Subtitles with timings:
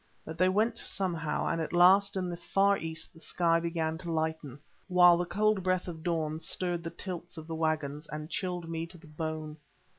[0.25, 4.11] But they went somehow, and at last in the far east the sky began to
[4.11, 8.67] lighten, while the cold breath of dawn stirred the tilts of the waggons and chilled
[8.67, 9.57] me to the bone.